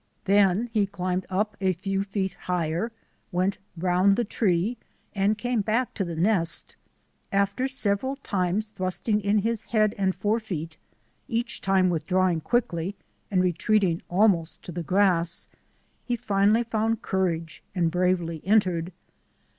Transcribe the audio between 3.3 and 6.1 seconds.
went round the tree and came back to